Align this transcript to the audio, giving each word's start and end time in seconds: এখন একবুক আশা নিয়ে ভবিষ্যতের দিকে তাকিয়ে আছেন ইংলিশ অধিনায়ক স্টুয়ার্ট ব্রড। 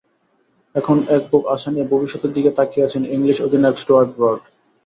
এখন 0.75 0.97
একবুক 1.09 1.43
আশা 1.55 1.69
নিয়ে 1.71 1.89
ভবিষ্যতের 1.93 2.31
দিকে 2.33 2.51
তাকিয়ে 2.57 2.85
আছেন 2.87 3.03
ইংলিশ 3.15 3.37
অধিনায়ক 3.41 3.77
স্টুয়ার্ট 3.79 4.09
ব্রড। 4.17 4.41